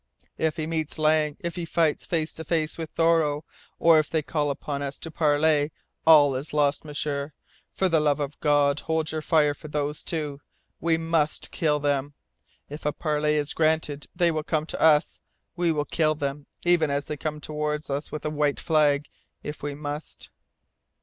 [0.39, 3.45] "If he meets Lang, if he fights face to face with Thoreau,
[3.77, 5.71] or if they call upon us to parley,
[6.07, 6.83] all is lost!
[6.83, 7.33] M'sieur,
[7.71, 10.41] for the love of God, hold your fire for those two!
[10.79, 12.15] We must kill them.
[12.67, 15.19] If a parley is granted, they will come to us.
[15.55, 19.07] We will kill them even as they come toward us with a white flag,
[19.43, 20.31] if we must!"